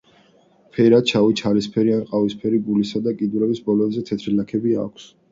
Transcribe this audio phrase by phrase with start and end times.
[0.75, 5.07] ფერად შავი, ჩალისფერი ან ყავისფერია, გულსა და კიდურების ბოლოებზე თეთრი ლაქები აქვს.